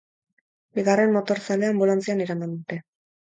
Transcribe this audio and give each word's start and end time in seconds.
Bigarren 0.79 1.13
motorzalea 1.17 1.69
anbulantzian 1.75 2.25
eraman 2.27 2.57
dute. 2.57 2.81